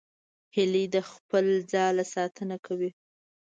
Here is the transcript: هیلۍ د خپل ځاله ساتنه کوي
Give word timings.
هیلۍ 0.55 0.85
د 0.95 0.97
خپل 1.11 1.45
ځاله 1.71 2.05
ساتنه 2.13 2.55
کوي 2.65 2.91